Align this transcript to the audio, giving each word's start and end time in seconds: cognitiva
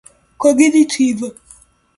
cognitiva 0.41 1.27